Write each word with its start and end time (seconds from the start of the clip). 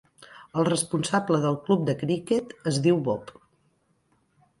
El 0.61 0.67
responsable 0.69 1.39
del 1.43 1.57
club 1.67 1.83
de 1.89 1.95
criquet 2.05 2.55
es 2.73 2.81
diu 2.87 2.99
Bob 3.09 3.31